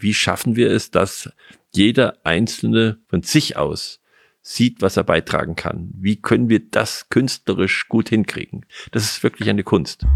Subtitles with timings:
[0.00, 1.30] wie schaffen wir es, dass
[1.74, 4.00] jeder Einzelne von sich aus
[4.42, 5.90] sieht, was er beitragen kann?
[5.94, 8.64] Wie können wir das künstlerisch gut hinkriegen?
[8.92, 10.06] Das ist wirklich eine Kunst.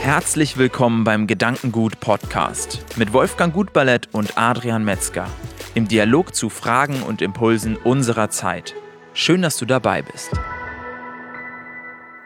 [0.00, 5.28] Herzlich willkommen beim Gedankengut Podcast mit Wolfgang Gutballett und Adrian Metzger
[5.74, 8.74] im Dialog zu Fragen und Impulsen unserer Zeit.
[9.12, 10.30] Schön, dass du dabei bist.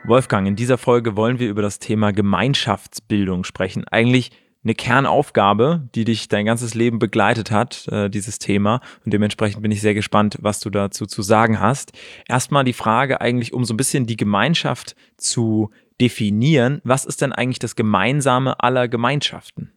[0.04, 3.86] Wolfgang, in dieser Folge wollen wir über das Thema Gemeinschaftsbildung sprechen.
[3.88, 4.30] Eigentlich
[4.64, 8.80] eine Kernaufgabe, die dich dein ganzes Leben begleitet hat, äh, dieses Thema.
[9.04, 11.92] Und dementsprechend bin ich sehr gespannt, was du dazu zu sagen hast.
[12.28, 16.80] Erstmal die Frage eigentlich, um so ein bisschen die Gemeinschaft zu definieren.
[16.84, 19.72] Was ist denn eigentlich das Gemeinsame aller Gemeinschaften?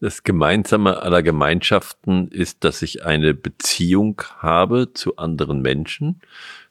[0.00, 6.20] Das Gemeinsame aller Gemeinschaften ist, dass ich eine Beziehung habe zu anderen Menschen,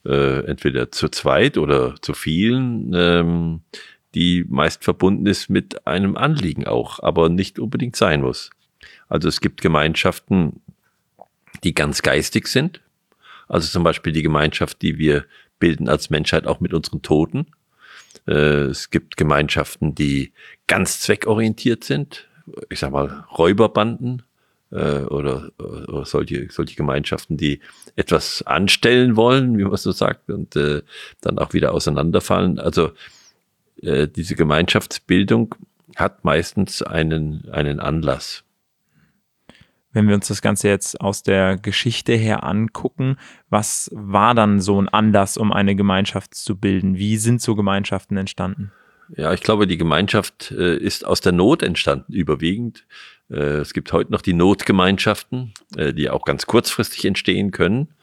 [0.05, 3.61] äh, entweder zu zweit oder zu vielen, ähm,
[4.17, 8.49] die meist verbunden ist mit einem Anliegen auch, aber nicht unbedingt sein muss.
[9.07, 10.59] Also es gibt Gemeinschaften,
[11.63, 12.81] die ganz geistig sind.
[13.47, 15.25] Also zum Beispiel die Gemeinschaft, die wir
[15.59, 17.45] bilden als Menschheit auch mit unseren Toten.
[18.27, 20.33] Äh, es gibt Gemeinschaften, die
[20.65, 22.27] ganz zweckorientiert sind.
[22.71, 24.23] Ich sag mal Räuberbanden
[24.71, 27.59] äh, oder, oder solche, solche Gemeinschaften, die
[27.95, 30.81] etwas anstellen wollen, wie man so sagt, und äh,
[31.21, 32.57] dann auch wieder auseinanderfallen.
[32.57, 32.93] Also
[33.81, 35.55] äh, diese Gemeinschaftsbildung
[35.95, 38.43] hat meistens einen, einen Anlass.
[39.93, 43.17] Wenn wir uns das Ganze jetzt aus der Geschichte her angucken,
[43.49, 46.97] was war dann so ein Anlass, um eine Gemeinschaft zu bilden?
[46.97, 48.71] Wie sind so Gemeinschaften entstanden?
[49.15, 52.85] Ja, ich glaube, die Gemeinschaft äh, ist aus der Not entstanden, überwiegend.
[53.29, 57.93] Äh, es gibt heute noch die Notgemeinschaften, äh, die auch ganz kurzfristig entstehen können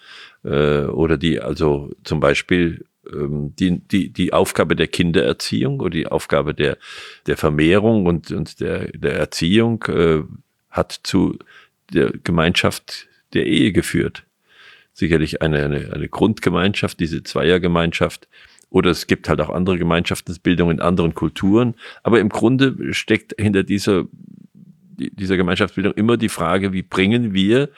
[0.44, 6.54] äh, oder die also zum Beispiel die, die, die Aufgabe der Kindererziehung oder die Aufgabe
[6.54, 6.78] der,
[7.26, 10.22] der Vermehrung und, und der, der Erziehung äh,
[10.70, 11.38] hat zu
[11.92, 14.24] der Gemeinschaft der Ehe geführt.
[14.92, 18.28] Sicherlich eine, eine, eine Grundgemeinschaft, diese Zweiergemeinschaft.
[18.70, 21.74] Oder es gibt halt auch andere Gemeinschaftsbildungen in anderen Kulturen.
[22.02, 24.04] Aber im Grunde steckt hinter dieser,
[24.52, 27.70] dieser Gemeinschaftsbildung immer die Frage, wie bringen wir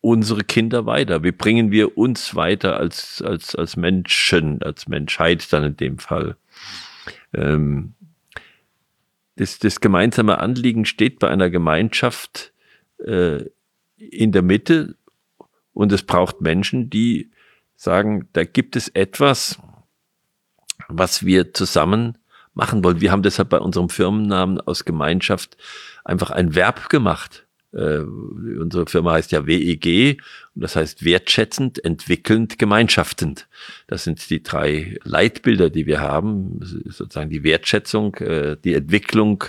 [0.00, 1.22] unsere Kinder weiter?
[1.22, 6.36] Wie bringen wir uns weiter als, als, als Menschen, als Menschheit dann in dem Fall?
[7.34, 7.94] Ähm,
[9.36, 12.52] das, das gemeinsame Anliegen steht bei einer Gemeinschaft
[13.04, 13.44] äh,
[13.96, 14.96] in der Mitte
[15.72, 17.30] und es braucht Menschen, die
[17.76, 19.58] sagen, da gibt es etwas,
[20.88, 22.18] was wir zusammen
[22.54, 23.00] machen wollen.
[23.00, 25.56] Wir haben deshalb bei unserem Firmennamen aus Gemeinschaft
[26.04, 27.46] einfach ein Verb gemacht.
[27.72, 30.20] Äh, unsere Firma heißt ja WEG
[30.54, 33.46] und das heißt wertschätzend, entwickelnd, gemeinschaftend.
[33.86, 39.44] Das sind die drei Leitbilder, die wir haben, sozusagen die Wertschätzung, äh, die Entwicklung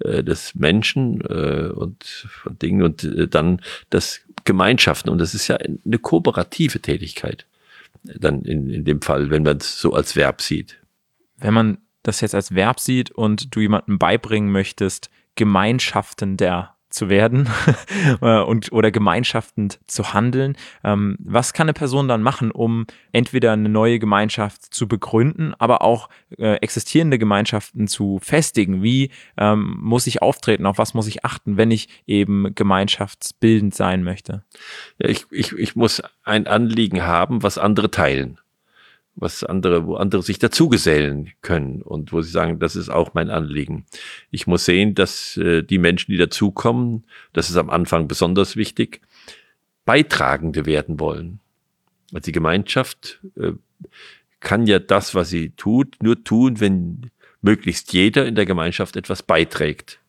[0.00, 3.60] äh, des Menschen äh, und von Dingen und äh, dann
[3.90, 5.08] das Gemeinschaften.
[5.08, 7.46] Und das ist ja eine kooperative Tätigkeit.
[8.02, 10.78] Dann in, in dem Fall, wenn man es so als Verb sieht.
[11.38, 17.08] Wenn man das jetzt als Verb sieht und du jemandem beibringen möchtest, Gemeinschaften der zu
[17.08, 17.48] werden
[18.20, 20.56] äh, und oder gemeinschaftend zu handeln.
[20.84, 25.82] Ähm, was kann eine Person dann machen, um entweder eine neue Gemeinschaft zu begründen, aber
[25.82, 26.08] auch
[26.38, 28.82] äh, existierende Gemeinschaften zu festigen?
[28.82, 30.66] Wie ähm, muss ich auftreten?
[30.66, 34.42] Auf was muss ich achten, wenn ich eben gemeinschaftsbildend sein möchte?
[34.98, 38.38] Ja, ich, ich, ich muss ein Anliegen haben, was andere teilen
[39.14, 43.30] was andere, wo andere sich dazugesellen können und wo sie sagen, das ist auch mein
[43.30, 43.84] Anliegen.
[44.30, 49.00] Ich muss sehen, dass äh, die Menschen, die dazukommen, das ist am Anfang besonders wichtig,
[49.84, 51.40] Beitragende werden wollen.
[52.12, 53.52] Also die Gemeinschaft äh,
[54.40, 57.10] kann ja das, was sie tut, nur tun, wenn
[57.42, 60.00] möglichst jeder in der Gemeinschaft etwas beiträgt.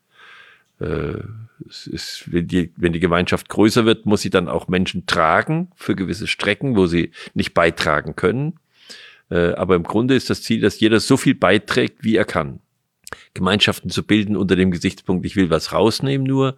[0.80, 1.19] Äh,
[1.68, 5.72] es ist, wenn, die, wenn die Gemeinschaft größer wird, muss sie dann auch Menschen tragen
[5.75, 8.59] für gewisse Strecken, wo sie nicht beitragen können.
[9.30, 12.60] Äh, aber im Grunde ist das Ziel, dass jeder so viel beiträgt, wie er kann.
[13.34, 16.58] Gemeinschaften zu bilden unter dem Gesichtspunkt, ich will was rausnehmen nur,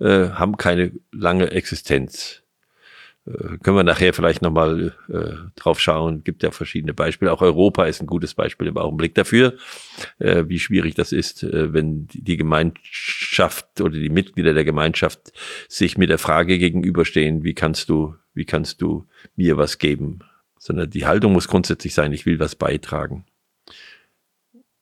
[0.00, 2.42] äh, haben keine lange Existenz.
[3.26, 6.24] Äh, können wir nachher vielleicht nochmal äh, drauf schauen.
[6.24, 7.32] Gibt ja verschiedene Beispiele.
[7.32, 9.54] Auch Europa ist ein gutes Beispiel im Augenblick dafür,
[10.18, 15.32] äh, wie schwierig das ist, äh, wenn die Gemeinschaft oder die Mitglieder der Gemeinschaft
[15.68, 19.06] sich mit der Frage gegenüberstehen, wie kannst du, wie kannst du
[19.36, 20.20] mir was geben?
[20.62, 23.24] Sondern die Haltung muss grundsätzlich sein, ich will was beitragen.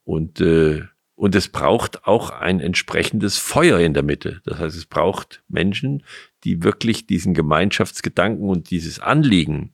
[0.05, 0.83] Und, äh,
[1.15, 4.43] und es braucht auch ein entsprechendes Feuer in der Mitte.
[4.45, 6.05] Das heißt, es braucht Menschen,
[6.45, 9.73] die wirklich diesen Gemeinschaftsgedanken und dieses Anliegen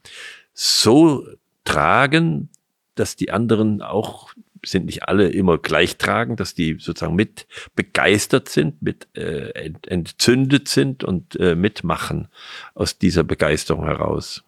[0.53, 1.27] so
[1.65, 2.51] tragen,
[2.95, 4.33] dass die anderen auch
[4.65, 11.03] sind nicht alle immer gleichtragend, dass die sozusagen mit begeistert sind, mit äh, entzündet sind
[11.03, 12.29] und äh, mitmachen
[12.75, 14.46] aus dieser Begeisterung heraus.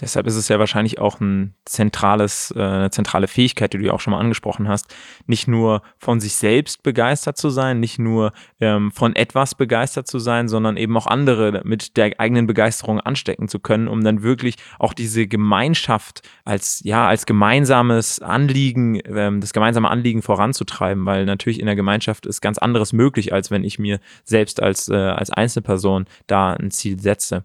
[0.00, 3.92] Deshalb ist es ja wahrscheinlich auch ein zentrales, äh, eine zentrale Fähigkeit, die du ja
[3.92, 4.94] auch schon mal angesprochen hast,
[5.26, 10.18] nicht nur von sich selbst begeistert zu sein, nicht nur ähm, von etwas begeistert zu
[10.18, 14.54] sein, sondern eben auch andere mit der eigenen Begeisterung anstecken zu können, um dann wirklich
[14.78, 21.60] auch diese Gemeinschaft als ja als gemeinsames Anliegen, ähm, das gemeinsame Anliegen voranzutreiben, weil natürlich
[21.60, 25.30] in der Gemeinschaft ist ganz anderes möglich, als wenn ich mir selbst als äh, als
[25.30, 27.44] Einzelperson da ein Ziel setze.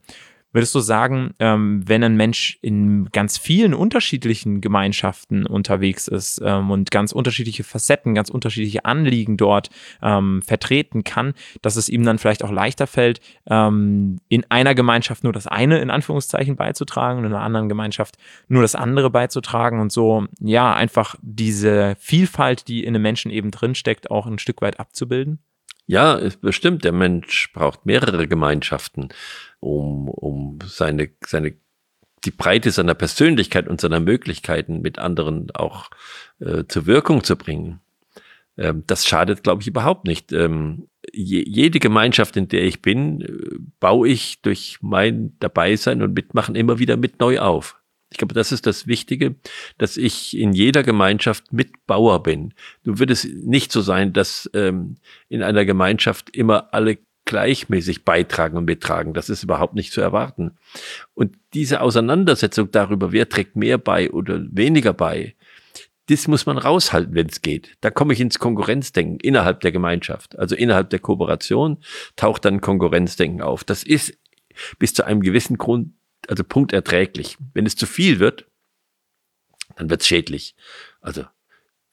[0.53, 6.69] Würdest du sagen, ähm, wenn ein Mensch in ganz vielen unterschiedlichen Gemeinschaften unterwegs ist ähm,
[6.69, 9.71] und ganz unterschiedliche Facetten, ganz unterschiedliche Anliegen dort
[10.03, 11.33] ähm, vertreten kann,
[11.63, 13.19] dass es ihm dann vielleicht auch leichter fällt,
[13.49, 18.17] ähm, in einer Gemeinschaft nur das eine in Anführungszeichen beizutragen und in einer anderen Gemeinschaft
[18.47, 23.49] nur das andere beizutragen und so, ja, einfach diese Vielfalt, die in einem Menschen eben
[23.49, 25.39] drinsteckt, auch ein Stück weit abzubilden?
[25.85, 26.83] Ja, bestimmt.
[26.83, 29.09] Der Mensch braucht mehrere Gemeinschaften
[29.59, 31.55] um, um seine, seine,
[32.23, 35.89] die Breite seiner Persönlichkeit und seiner Möglichkeiten mit anderen auch
[36.39, 37.81] äh, zur Wirkung zu bringen.
[38.57, 40.31] Ähm, das schadet, glaube ich, überhaupt nicht.
[40.31, 46.13] Ähm, je, jede Gemeinschaft, in der ich bin, äh, baue ich durch mein Dabeisein und
[46.13, 47.82] Mitmachen immer wieder mit neu auf.
[48.13, 49.35] Ich glaube, das ist das Wichtige,
[49.79, 52.53] dass ich in jeder Gemeinschaft Mitbauer bin.
[52.83, 54.97] Du wird es nicht so sein, dass ähm,
[55.29, 59.15] in einer Gemeinschaft immer alle gleichmäßig beitragen und mittragen.
[59.15, 60.51] Das ist überhaupt nicht zu erwarten.
[61.15, 65.33] Und diese Auseinandersetzung darüber, wer trägt mehr bei oder weniger bei,
[66.09, 67.77] das muss man raushalten, wenn es geht.
[67.81, 70.37] Da komme ich ins Konkurrenzdenken innerhalb der Gemeinschaft.
[70.37, 71.77] Also innerhalb der Kooperation
[72.15, 73.63] taucht dann Konkurrenzdenken auf.
[73.63, 74.15] Das ist
[74.77, 75.93] bis zu einem gewissen Grund,
[76.29, 77.37] also Punkt erträglich.
[77.53, 78.45] Wenn es zu viel wird,
[79.75, 80.55] dann wird es schädlich.
[81.01, 81.25] Also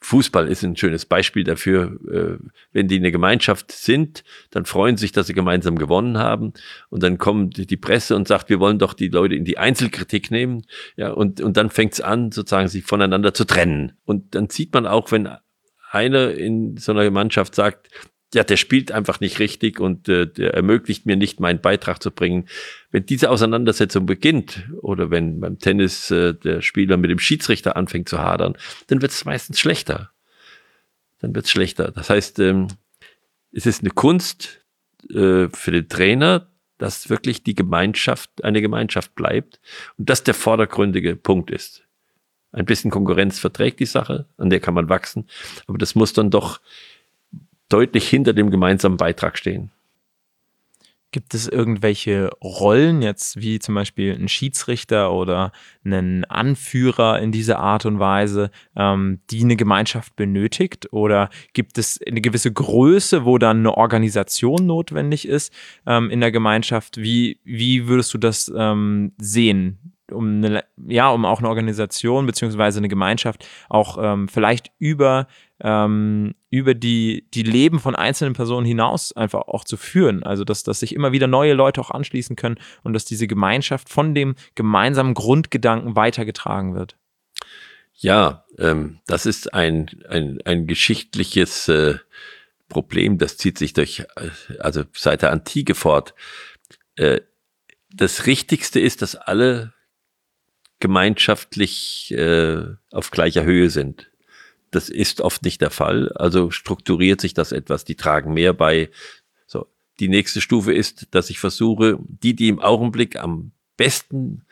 [0.03, 1.99] Fußball ist ein schönes Beispiel dafür.
[2.11, 2.43] Äh,
[2.73, 6.55] wenn die eine Gemeinschaft sind, dann freuen sich, dass sie gemeinsam gewonnen haben.
[6.89, 10.31] Und dann kommt die Presse und sagt, wir wollen doch die Leute in die Einzelkritik
[10.31, 10.63] nehmen.
[10.97, 13.93] Ja, und, und dann fängt es an, sozusagen sich voneinander zu trennen.
[14.05, 15.29] Und dann sieht man auch, wenn
[15.91, 17.89] einer in so einer Mannschaft sagt,
[18.35, 22.11] ja, der spielt einfach nicht richtig und äh, der ermöglicht mir nicht, meinen Beitrag zu
[22.11, 22.49] bringen.
[22.91, 28.09] Wenn diese Auseinandersetzung beginnt oder wenn beim Tennis äh, der Spieler mit dem Schiedsrichter anfängt
[28.09, 28.57] zu hadern,
[28.87, 30.13] dann wird es meistens schlechter.
[31.21, 31.91] Dann wird es schlechter.
[31.91, 32.69] Das heißt, ähm,
[33.53, 34.65] es ist eine Kunst
[35.11, 36.49] äh, für den Trainer,
[36.79, 39.61] dass wirklich die Gemeinschaft eine Gemeinschaft bleibt
[39.99, 41.83] und das der vordergründige Punkt ist.
[42.53, 45.29] Ein bisschen Konkurrenz verträgt die Sache, an der kann man wachsen,
[45.67, 46.61] aber das muss dann doch
[47.71, 49.71] deutlich hinter dem gemeinsamen Beitrag stehen.
[51.13, 55.51] Gibt es irgendwelche Rollen, jetzt wie zum Beispiel ein Schiedsrichter oder
[55.85, 60.93] einen Anführer in dieser Art und Weise, ähm, die eine Gemeinschaft benötigt?
[60.93, 65.53] Oder gibt es eine gewisse Größe, wo dann eine Organisation notwendig ist
[65.85, 66.97] ähm, in der Gemeinschaft?
[66.99, 69.90] Wie, wie würdest du das ähm, sehen?
[70.13, 75.27] Um eine, ja, um auch eine Organisation beziehungsweise eine Gemeinschaft auch ähm, vielleicht über
[75.63, 80.23] ähm, über die, die Leben von einzelnen Personen hinaus einfach auch zu führen.
[80.23, 83.89] Also, dass, dass sich immer wieder neue Leute auch anschließen können und dass diese Gemeinschaft
[83.89, 86.97] von dem gemeinsamen Grundgedanken weitergetragen wird.
[87.95, 91.99] Ja, ähm, das ist ein, ein, ein geschichtliches äh,
[92.69, 96.15] Problem, das zieht sich durch, äh, also seit der Antike fort.
[96.97, 97.21] Äh,
[97.93, 99.75] das Richtigste ist, dass alle
[100.81, 104.11] gemeinschaftlich äh, auf gleicher Höhe sind.
[104.71, 106.13] Das ist oft nicht der Fall.
[106.13, 107.85] Also strukturiert sich das etwas.
[107.85, 108.91] Die tragen mehr bei.
[109.47, 109.67] So.
[109.99, 114.43] Die nächste Stufe ist, dass ich versuche, die, die im Augenblick am besten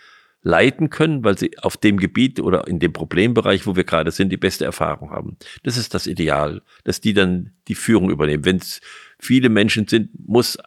[0.42, 4.30] leiten können, weil sie auf dem Gebiet oder in dem Problembereich, wo wir gerade sind,
[4.30, 5.37] die beste Erfahrung haben.
[5.62, 8.44] Das ist das Ideal, dass die dann die Führung übernehmen.
[8.44, 8.80] Wenn es
[9.18, 10.58] viele Menschen sind, muss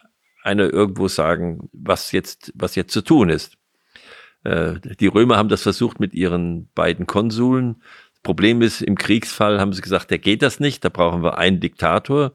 [0.42, 3.56] einer irgendwo sagen, was jetzt, was jetzt zu tun ist.
[4.44, 7.76] Äh, die Römer haben das versucht mit ihren beiden Konsuln.
[8.22, 11.58] Problem ist, im Kriegsfall haben sie gesagt, der geht das nicht, da brauchen wir einen
[11.58, 12.32] Diktator.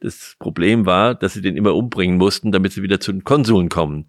[0.00, 3.68] Das Problem war, dass sie den immer umbringen mussten, damit sie wieder zu den Konsuln
[3.68, 4.06] kommen,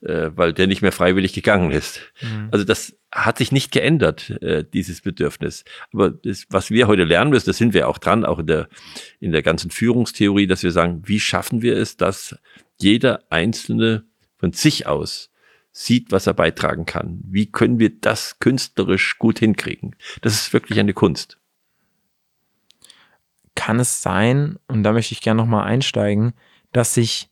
[0.00, 2.00] äh, weil der nicht mehr freiwillig gegangen ist.
[2.22, 2.48] Mhm.
[2.50, 5.64] Also das hat sich nicht geändert, äh, dieses Bedürfnis.
[5.92, 8.68] Aber das, was wir heute lernen müssen, das sind wir auch dran, auch in der,
[9.18, 12.36] in der ganzen Führungstheorie, dass wir sagen, wie schaffen wir es, dass
[12.80, 14.04] jeder Einzelne
[14.38, 15.29] von sich aus
[15.72, 17.20] sieht, was er beitragen kann.
[17.24, 19.96] Wie können wir das künstlerisch gut hinkriegen?
[20.20, 21.38] Das ist wirklich eine Kunst.
[23.54, 26.32] Kann es sein, und da möchte ich gerne nochmal einsteigen,
[26.72, 27.29] dass sich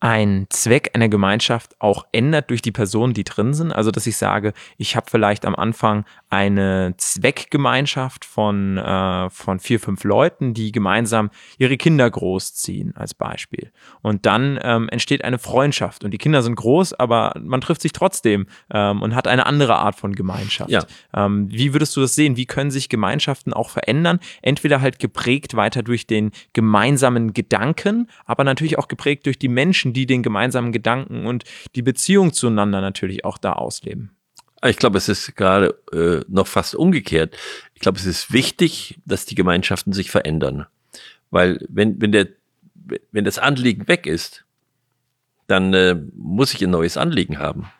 [0.00, 3.70] ein Zweck einer Gemeinschaft auch ändert durch die Personen, die drin sind.
[3.70, 9.78] Also dass ich sage, ich habe vielleicht am Anfang eine Zweckgemeinschaft von, äh, von vier,
[9.78, 13.72] fünf Leuten, die gemeinsam ihre Kinder großziehen, als Beispiel.
[14.00, 17.92] Und dann ähm, entsteht eine Freundschaft und die Kinder sind groß, aber man trifft sich
[17.92, 20.70] trotzdem ähm, und hat eine andere Art von Gemeinschaft.
[20.70, 20.84] Ja.
[21.14, 22.36] Ähm, wie würdest du das sehen?
[22.36, 24.18] Wie können sich Gemeinschaften auch verändern?
[24.40, 29.89] Entweder halt geprägt weiter durch den gemeinsamen Gedanken, aber natürlich auch geprägt durch die Menschen,
[29.92, 31.44] die den gemeinsamen Gedanken und
[31.74, 34.10] die Beziehung zueinander natürlich auch da ausleben.
[34.64, 37.36] Ich glaube, es ist gerade äh, noch fast umgekehrt.
[37.74, 40.66] Ich glaube, es ist wichtig, dass die Gemeinschaften sich verändern.
[41.30, 42.28] Weil wenn, wenn, der,
[43.10, 44.44] wenn das Anliegen weg ist,
[45.46, 47.70] dann äh, muss ich ein neues Anliegen haben.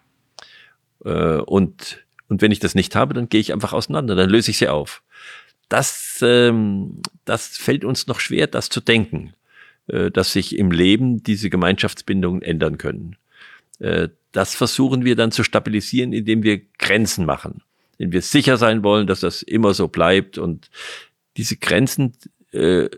[1.04, 4.50] Äh, und, und wenn ich das nicht habe, dann gehe ich einfach auseinander, dann löse
[4.50, 5.02] ich sie auf.
[5.68, 9.34] Das, ähm, das fällt uns noch schwer, das zu denken,
[10.10, 13.16] dass sich im Leben diese Gemeinschaftsbindungen ändern können.
[13.80, 17.62] Äh, das versuchen wir dann zu stabilisieren, indem wir Grenzen machen,
[17.98, 20.38] indem wir sicher sein wollen, dass das immer so bleibt.
[20.38, 20.70] Und
[21.36, 22.12] diese Grenzen
[22.52, 22.88] äh,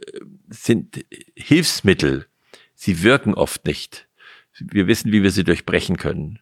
[0.51, 2.27] sind Hilfsmittel.
[2.75, 4.09] Sie wirken oft nicht.
[4.59, 6.41] Wir wissen, wie wir sie durchbrechen können.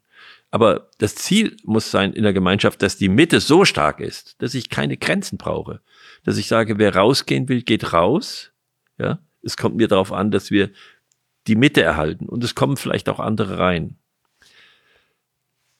[0.51, 4.55] Aber das Ziel muss sein in der Gemeinschaft, dass die Mitte so stark ist, dass
[4.55, 5.81] ich keine Grenzen brauche.
[6.25, 8.51] Dass ich sage, wer rausgehen will, geht raus.
[8.99, 10.71] Ja, es kommt mir darauf an, dass wir
[11.47, 13.97] die Mitte erhalten und es kommen vielleicht auch andere rein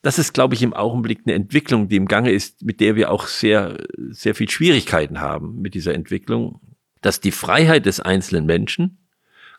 [0.03, 3.11] das ist, glaube ich, im Augenblick eine Entwicklung, die im Gange ist, mit der wir
[3.11, 3.77] auch sehr,
[4.11, 6.61] sehr viel Schwierigkeiten haben mit dieser Entwicklung,
[7.03, 8.99] dass die Freiheit des einzelnen Menschen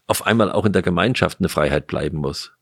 [0.07, 2.53] auf einmal auch in der Gemeinschaft eine Freiheit bleiben muss.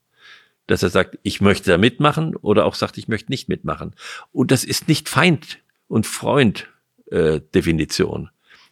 [0.68, 3.96] Dass er sagt, ich möchte da mitmachen oder auch sagt, ich möchte nicht mitmachen.
[4.32, 6.68] Und das ist nicht Feind und Freund
[7.10, 8.30] äh, Definition.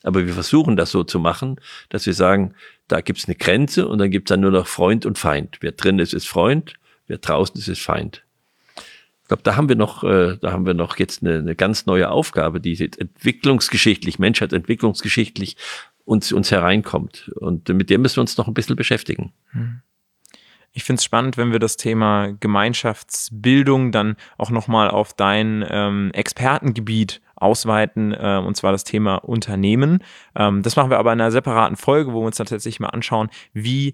[0.08, 1.60] Aber wir versuchen das so zu machen,
[1.90, 2.54] dass wir sagen,
[2.88, 5.58] da gibt's eine Grenze und dann gibt's dann nur noch Freund und Feind.
[5.60, 6.76] Wer drin ist, ist Freund,
[7.08, 8.24] wer draußen ist, ist Feind.
[9.24, 11.86] Ich glaube, da haben wir noch, äh, da haben wir noch jetzt eine, eine ganz
[11.86, 15.58] neue Aufgabe, die jetzt entwicklungsgeschichtlich, Menschheitsentwicklungsgeschichtlich
[16.06, 17.30] uns, uns hereinkommt.
[17.36, 19.34] Und mit der müssen wir uns noch ein bisschen beschäftigen.
[19.52, 19.82] Hm.
[20.72, 26.12] Ich finde es spannend, wenn wir das Thema Gemeinschaftsbildung dann auch nochmal auf dein ähm,
[26.14, 30.04] Expertengebiet ausweiten, äh, und zwar das Thema Unternehmen.
[30.36, 33.30] Ähm, das machen wir aber in einer separaten Folge, wo wir uns tatsächlich mal anschauen,
[33.54, 33.94] wie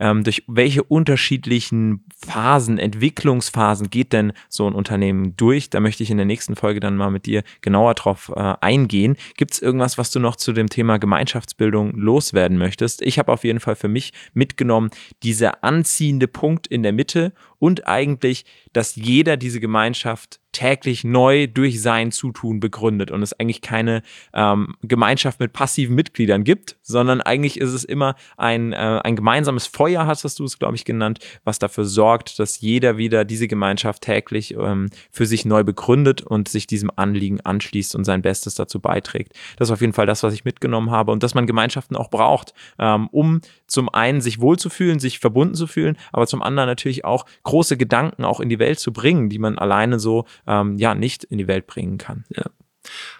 [0.00, 5.70] ähm, durch welche unterschiedlichen Phasen, Entwicklungsphasen geht denn so ein Unternehmen durch?
[5.70, 9.16] Da möchte ich in der nächsten Folge dann mal mit dir genauer drauf äh, eingehen.
[9.36, 13.02] Gibt es irgendwas, was du noch zu dem Thema Gemeinschaftsbildung loswerden möchtest?
[13.02, 14.90] Ich habe auf jeden Fall für mich mitgenommen,
[15.22, 21.82] dieser anziehende Punkt in der Mitte und eigentlich, dass jeder diese Gemeinschaft täglich neu durch
[21.82, 27.60] sein Zutun begründet und es eigentlich keine ähm, Gemeinschaft mit passiven Mitgliedern gibt, sondern eigentlich
[27.60, 31.58] ist es immer ein, äh, ein gemeinsames Feuer, hast du es, glaube ich, genannt, was
[31.58, 36.66] dafür sorgt, dass jeder wieder diese Gemeinschaft täglich ähm, für sich neu begründet und sich
[36.66, 39.34] diesem Anliegen anschließt und sein Bestes dazu beiträgt.
[39.56, 42.08] Das ist auf jeden Fall das, was ich mitgenommen habe und dass man Gemeinschaften auch
[42.08, 47.04] braucht, ähm, um zum einen sich wohlzufühlen, sich verbunden zu fühlen, aber zum anderen natürlich
[47.04, 50.94] auch große Gedanken auch in die Welt zu bringen, die man alleine so ähm, ja
[50.94, 52.24] nicht in die Welt bringen kann.
[52.36, 52.44] Ja.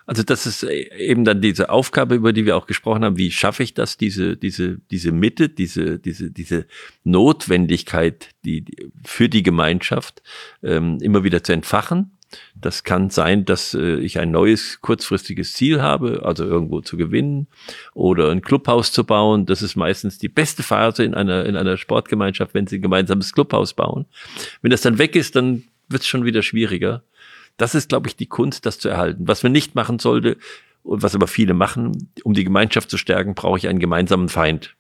[0.05, 3.17] Also das ist eben dann diese Aufgabe, über die wir auch gesprochen haben.
[3.17, 6.67] Wie schaffe ich das, diese, diese, diese Mitte, diese, diese, diese
[7.03, 10.23] Notwendigkeit, die, die für die Gemeinschaft
[10.63, 12.15] ähm, immer wieder zu entfachen
[12.55, 17.47] das kann sein, dass äh, ich ein neues kurzfristiges Ziel habe, also irgendwo zu gewinnen
[17.95, 19.47] oder ein Clubhaus zu bauen.
[19.47, 23.33] Das ist meistens die beste Phase in einer, in einer Sportgemeinschaft, wenn sie ein gemeinsames
[23.33, 24.07] Clubhaus bauen.
[24.63, 27.03] Wenn das dann weg ist, dann wird es schon wieder schwieriger.
[27.57, 29.29] Das ist, glaube ich, die Kunst, das zu erhalten.
[29.29, 30.37] Was man nicht machen sollte
[30.83, 34.75] und was aber viele machen, um die Gemeinschaft zu stärken, brauche ich einen gemeinsamen Feind.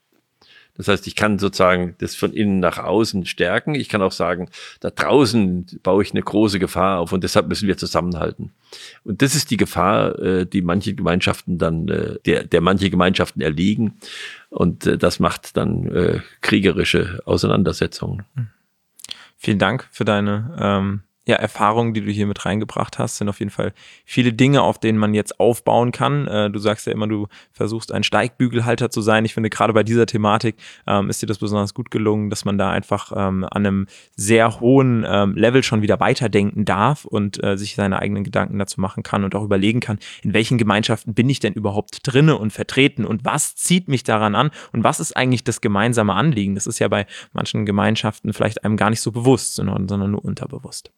[0.77, 3.77] Das heißt, ich kann sozusagen das von innen nach außen stärken.
[3.77, 4.49] Ich kann auch sagen,
[4.81, 8.51] da draußen baue ich eine große Gefahr auf und deshalb müssen wir zusammenhalten.
[9.05, 13.41] Und das ist die Gefahr, äh, die manche Gemeinschaften dann, äh, der, der manche Gemeinschaften
[13.41, 13.99] erliegen.
[14.51, 18.25] Und äh, das macht dann kriegerische Auseinandersetzungen.
[19.37, 23.39] Vielen Dank für deine ähm ja, Erfahrungen, die du hier mit reingebracht hast, sind auf
[23.39, 23.73] jeden Fall
[24.05, 26.27] viele Dinge, auf denen man jetzt aufbauen kann.
[26.29, 29.25] Äh, du sagst ja immer, du versuchst ein Steigbügelhalter zu sein.
[29.25, 32.59] Ich finde, gerade bei dieser Thematik ähm, ist dir das besonders gut gelungen, dass man
[32.59, 37.57] da einfach ähm, an einem sehr hohen ähm, Level schon wieder weiterdenken darf und äh,
[37.57, 41.31] sich seine eigenen Gedanken dazu machen kann und auch überlegen kann, in welchen Gemeinschaften bin
[41.31, 45.17] ich denn überhaupt drinne und vertreten und was zieht mich daran an und was ist
[45.17, 46.55] eigentlich das gemeinsame Anliegen?
[46.55, 50.25] Das ist ja bei manchen Gemeinschaften vielleicht einem gar nicht so bewusst, sondern, sondern nur
[50.25, 50.93] unterbewusst.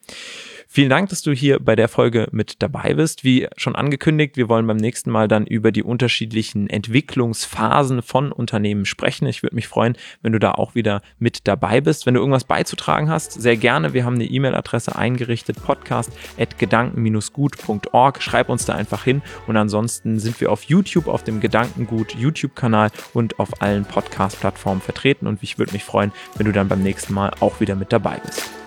[0.68, 3.24] Vielen Dank, dass du hier bei der Folge mit dabei bist.
[3.24, 8.84] Wie schon angekündigt, wir wollen beim nächsten Mal dann über die unterschiedlichen Entwicklungsphasen von Unternehmen
[8.84, 9.26] sprechen.
[9.26, 12.04] Ich würde mich freuen, wenn du da auch wieder mit dabei bist.
[12.04, 13.94] Wenn du irgendwas beizutragen hast, sehr gerne.
[13.94, 18.22] Wir haben eine E-Mail-Adresse eingerichtet, podcast.gedanken-gut.org.
[18.22, 19.22] Schreib uns da einfach hin.
[19.46, 25.26] Und ansonsten sind wir auf YouTube, auf dem Gedankengut YouTube-Kanal und auf allen Podcast-Plattformen vertreten.
[25.26, 28.20] Und ich würde mich freuen, wenn du dann beim nächsten Mal auch wieder mit dabei
[28.22, 28.65] bist.